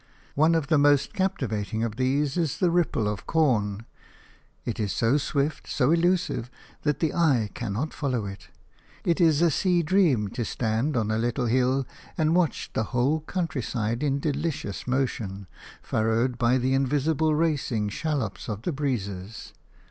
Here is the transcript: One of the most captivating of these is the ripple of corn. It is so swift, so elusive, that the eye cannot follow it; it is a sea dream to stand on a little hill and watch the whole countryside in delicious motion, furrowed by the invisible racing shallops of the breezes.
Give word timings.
One 0.33 0.55
of 0.55 0.65
the 0.65 0.79
most 0.79 1.13
captivating 1.13 1.83
of 1.83 1.95
these 1.95 2.35
is 2.35 2.57
the 2.57 2.71
ripple 2.71 3.07
of 3.07 3.27
corn. 3.27 3.85
It 4.65 4.79
is 4.79 4.91
so 4.91 5.17
swift, 5.17 5.67
so 5.67 5.91
elusive, 5.91 6.49
that 6.81 7.01
the 7.01 7.13
eye 7.13 7.51
cannot 7.53 7.93
follow 7.93 8.25
it; 8.25 8.47
it 9.05 9.21
is 9.21 9.43
a 9.43 9.51
sea 9.51 9.83
dream 9.83 10.29
to 10.29 10.43
stand 10.43 10.97
on 10.97 11.11
a 11.11 11.19
little 11.19 11.45
hill 11.45 11.85
and 12.17 12.33
watch 12.35 12.71
the 12.73 12.85
whole 12.97 13.19
countryside 13.19 14.01
in 14.01 14.17
delicious 14.19 14.87
motion, 14.87 15.45
furrowed 15.83 16.39
by 16.39 16.57
the 16.57 16.73
invisible 16.73 17.35
racing 17.35 17.89
shallops 17.89 18.49
of 18.49 18.63
the 18.63 18.71
breezes. 18.71 19.53